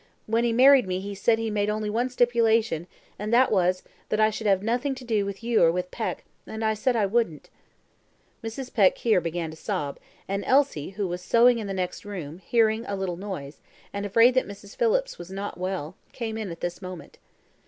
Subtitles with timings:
[0.25, 2.87] When he married me he said he made only one stipulation,
[3.19, 6.23] and that was, that I should have nothing to do with you or with Peck,
[6.47, 7.51] and I said I wouldn't."
[8.43, 8.73] Mrs.
[8.73, 12.83] Peck here began to sob, and Elsie who was sewing in the next room, hearing
[12.87, 13.61] a little noise,
[13.93, 14.75] and afraid that Mrs.
[14.75, 17.19] Phillips was not well, came in at this moment.